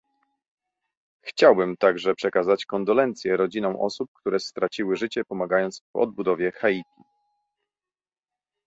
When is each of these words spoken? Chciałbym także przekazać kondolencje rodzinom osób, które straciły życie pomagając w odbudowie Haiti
Chciałbym 1.25 1.77
także 1.77 2.15
przekazać 2.15 2.65
kondolencje 2.65 3.37
rodzinom 3.37 3.75
osób, 3.75 4.09
które 4.13 4.39
straciły 4.39 4.95
życie 4.95 5.23
pomagając 5.25 5.79
w 5.79 5.95
odbudowie 5.97 6.51
Haiti 6.51 7.03